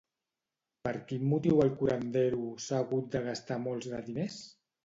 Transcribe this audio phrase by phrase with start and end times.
[0.87, 4.43] Per quin motiu el curandero s'ha hagut de gastar molts de diners?